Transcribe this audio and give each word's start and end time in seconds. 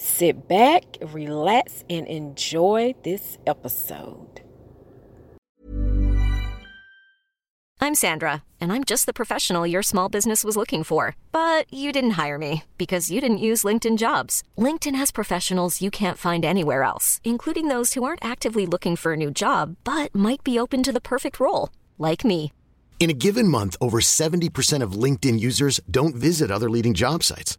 Sit 0.00 0.46
back, 0.46 0.84
relax, 1.12 1.82
and 1.90 2.06
enjoy 2.06 2.94
this 3.02 3.36
episode. 3.48 4.42
I'm 7.80 7.96
Sandra, 7.96 8.44
and 8.60 8.72
I'm 8.72 8.84
just 8.84 9.06
the 9.06 9.12
professional 9.12 9.66
your 9.66 9.82
small 9.82 10.08
business 10.08 10.44
was 10.44 10.56
looking 10.56 10.84
for. 10.84 11.16
But 11.32 11.66
you 11.74 11.90
didn't 11.90 12.12
hire 12.12 12.38
me 12.38 12.62
because 12.76 13.10
you 13.10 13.20
didn't 13.20 13.38
use 13.38 13.64
LinkedIn 13.64 13.98
jobs. 13.98 14.44
LinkedIn 14.56 14.94
has 14.94 15.10
professionals 15.10 15.82
you 15.82 15.90
can't 15.90 16.16
find 16.16 16.44
anywhere 16.44 16.84
else, 16.84 17.20
including 17.24 17.66
those 17.66 17.94
who 17.94 18.04
aren't 18.04 18.24
actively 18.24 18.66
looking 18.66 18.94
for 18.94 19.14
a 19.14 19.16
new 19.16 19.32
job 19.32 19.74
but 19.82 20.14
might 20.14 20.44
be 20.44 20.60
open 20.60 20.84
to 20.84 20.92
the 20.92 21.00
perfect 21.00 21.40
role, 21.40 21.70
like 21.98 22.24
me. 22.24 22.52
In 23.00 23.10
a 23.10 23.14
given 23.14 23.48
month, 23.48 23.74
over 23.80 23.98
70% 23.98 24.80
of 24.80 24.92
LinkedIn 24.92 25.40
users 25.40 25.80
don't 25.90 26.14
visit 26.14 26.52
other 26.52 26.70
leading 26.70 26.94
job 26.94 27.24
sites. 27.24 27.58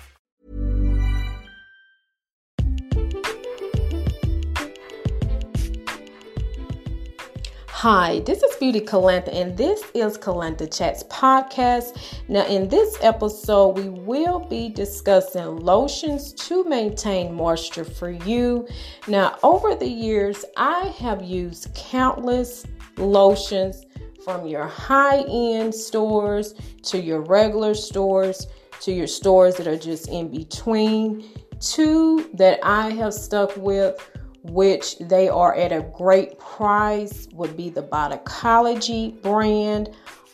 Hi, 7.81 8.19
this 8.27 8.43
is 8.43 8.55
Beauty 8.57 8.79
Calantha, 8.79 9.33
and 9.33 9.57
this 9.57 9.81
is 9.95 10.15
Calantha 10.15 10.71
Chats 10.71 11.01
podcast. 11.05 11.97
Now, 12.27 12.45
in 12.45 12.69
this 12.69 12.95
episode, 13.01 13.75
we 13.75 13.89
will 13.89 14.37
be 14.37 14.69
discussing 14.69 15.57
lotions 15.57 16.31
to 16.33 16.63
maintain 16.65 17.33
moisture 17.33 17.83
for 17.83 18.11
you. 18.11 18.67
Now, 19.07 19.39
over 19.41 19.73
the 19.73 19.87
years, 19.87 20.45
I 20.57 20.93
have 20.99 21.23
used 21.23 21.73
countless 21.73 22.67
lotions 22.97 23.83
from 24.23 24.45
your 24.45 24.67
high 24.67 25.25
end 25.27 25.73
stores 25.73 26.53
to 26.83 27.01
your 27.01 27.21
regular 27.21 27.73
stores 27.73 28.45
to 28.81 28.91
your 28.91 29.07
stores 29.07 29.55
that 29.55 29.65
are 29.65 29.75
just 29.75 30.07
in 30.09 30.29
between. 30.29 31.27
Two 31.59 32.29
that 32.35 32.59
I 32.61 32.91
have 32.91 33.15
stuck 33.15 33.57
with 33.57 33.97
which 34.43 34.97
they 34.99 35.29
are 35.29 35.55
at 35.55 35.71
a 35.71 35.81
great 35.93 36.39
price, 36.39 37.27
would 37.33 37.55
be 37.55 37.69
the 37.69 37.83
Boticology 37.83 39.21
brand. 39.21 39.89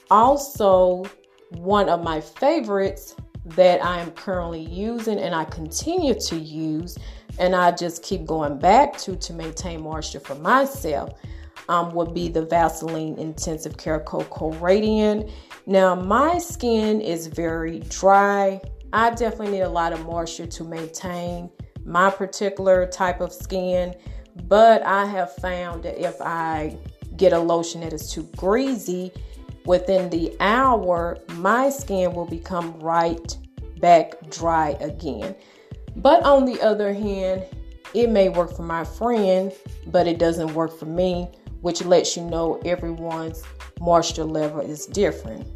Also, 0.10 1.04
one 1.52 1.90
of 1.90 2.04
my 2.04 2.22
favorites 2.22 3.16
that 3.46 3.84
I 3.84 4.00
am 4.00 4.12
currently 4.12 4.62
using 4.62 5.20
and 5.20 5.34
I 5.34 5.46
continue 5.46 6.14
to 6.20 6.36
use, 6.38 6.98
and 7.40 7.56
I 7.56 7.72
just 7.72 8.04
keep 8.04 8.26
going 8.26 8.60
back 8.60 8.98
to 9.00 9.16
to 9.16 9.34
maintain 9.34 9.82
moisture 9.82 10.20
for 10.20 10.36
myself. 10.36 11.14
Um, 11.70 11.94
would 11.96 12.14
be 12.14 12.30
the 12.30 12.46
Vaseline 12.46 13.18
Intensive 13.18 13.76
Care 13.76 14.00
Cocoa 14.00 14.54
Radiant. 14.54 15.30
Now, 15.66 15.96
my 15.96 16.38
skin 16.38 17.02
is 17.02 17.28
very 17.28 17.80
dry. 17.90 18.62
I 18.94 19.10
definitely 19.10 19.52
need 19.52 19.62
a 19.62 19.70
lot 19.70 19.92
of 19.92 20.06
moisture 20.06 20.48
to 20.48 20.64
maintain 20.64 21.50
my 21.88 22.12
particular 22.12 22.86
type 22.86 23.22
of 23.22 23.32
skin, 23.32 23.96
but 24.48 24.84
I 24.84 25.06
have 25.06 25.34
found 25.38 25.84
that 25.84 25.98
if 25.98 26.22
I 26.22 26.78
get 27.16 27.34
a 27.34 27.40
lotion 27.40 27.82
that 27.82 27.94
is 27.94 28.12
too 28.12 28.24
greasy, 28.36 29.12
within 29.66 30.10
the 30.10 30.36
hour, 30.40 31.18
my 31.36 31.70
skin 31.70 32.14
will 32.14 32.26
become 32.26 32.78
right 32.80 33.38
back 33.80 34.16
dry 34.30 34.78
again. 34.82 35.36
But 35.96 36.24
on 36.24 36.46
the 36.46 36.62
other 36.62 36.94
hand, 36.94 37.46
it 37.94 38.10
may 38.10 38.30
work 38.30 38.56
for 38.56 38.64
my 38.64 38.84
friend, 38.84 39.52
but 39.88 40.08
it 40.08 40.20
doesn't 40.20 40.54
work 40.54 40.78
for 40.78 40.86
me, 40.86 41.30
which 41.62 41.84
lets 41.84 42.16
you 42.18 42.24
know 42.24 42.62
everyone's 42.66 43.44
moisture 43.80 44.26
level 44.26 44.60
is 44.60 44.86
different. 44.88 45.48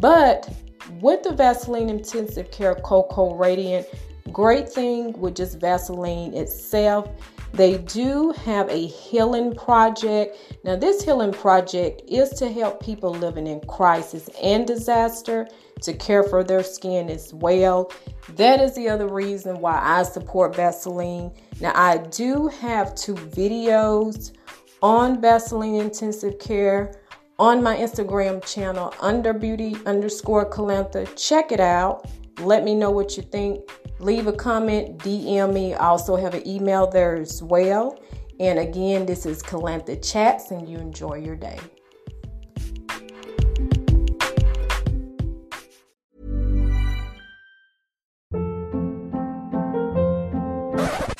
But 0.00 0.52
with 1.00 1.22
the 1.22 1.32
Vaseline 1.32 1.88
Intensive 1.88 2.50
Care 2.50 2.74
Cocoa 2.74 3.34
Radiant, 3.34 3.86
Great 4.30 4.68
thing 4.68 5.12
with 5.18 5.34
just 5.34 5.58
Vaseline 5.58 6.34
itself, 6.34 7.08
they 7.52 7.78
do 7.78 8.32
have 8.32 8.68
a 8.70 8.86
healing 8.86 9.54
project. 9.54 10.36
Now, 10.64 10.76
this 10.76 11.02
healing 11.02 11.32
project 11.32 12.02
is 12.08 12.30
to 12.30 12.50
help 12.50 12.82
people 12.82 13.10
living 13.10 13.46
in 13.46 13.60
crisis 13.62 14.30
and 14.42 14.66
disaster 14.66 15.46
to 15.82 15.92
care 15.92 16.22
for 16.22 16.44
their 16.44 16.62
skin 16.62 17.10
as 17.10 17.34
well. 17.34 17.92
That 18.36 18.60
is 18.60 18.74
the 18.74 18.88
other 18.88 19.08
reason 19.08 19.60
why 19.60 19.78
I 19.82 20.04
support 20.04 20.56
Vaseline. 20.56 21.32
Now, 21.60 21.72
I 21.74 21.98
do 21.98 22.48
have 22.48 22.94
two 22.94 23.14
videos 23.14 24.32
on 24.80 25.20
Vaseline 25.20 25.74
intensive 25.74 26.38
care 26.38 26.94
on 27.38 27.62
my 27.62 27.76
Instagram 27.76 28.44
channel 28.46 28.94
under 29.00 29.32
beauty 29.32 29.76
underscore 29.84 30.48
Calantha. 30.48 31.06
Check 31.16 31.52
it 31.52 31.60
out. 31.60 32.08
Let 32.40 32.64
me 32.64 32.74
know 32.74 32.90
what 32.90 33.16
you 33.16 33.22
think. 33.24 33.68
Leave 34.02 34.26
a 34.26 34.32
comment, 34.32 34.98
DM 34.98 35.52
me. 35.52 35.74
I 35.74 35.86
also 35.86 36.16
have 36.16 36.34
an 36.34 36.44
email 36.44 36.88
there 36.88 37.14
as 37.14 37.40
well. 37.40 38.02
And 38.40 38.58
again, 38.58 39.06
this 39.06 39.26
is 39.26 39.44
Calantha 39.44 39.96
Chats, 40.02 40.50
and 40.50 40.68
you 40.68 40.76
enjoy 40.78 41.18
your 41.18 41.36
day. 41.36 41.56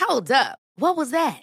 Hold 0.00 0.32
up. 0.32 0.58
What 0.74 0.96
was 0.96 1.12
that? 1.12 1.42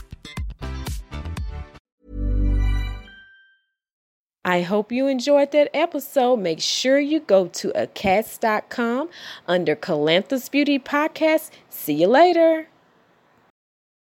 I 4.51 4.63
hope 4.63 4.91
you 4.91 5.07
enjoyed 5.07 5.53
that 5.53 5.69
episode. 5.73 6.35
Make 6.41 6.59
sure 6.59 6.99
you 6.99 7.21
go 7.21 7.47
to 7.47 7.71
acats.com 7.73 9.07
under 9.47 9.77
Calanthus 9.77 10.51
Beauty 10.51 10.77
Podcast. 10.77 11.51
See 11.69 11.93
you 11.93 12.07
later. 12.07 12.67